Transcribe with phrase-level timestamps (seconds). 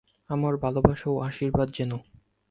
[0.29, 1.97] আমার ভালবাসা ও আশীর্বাদ জেনো।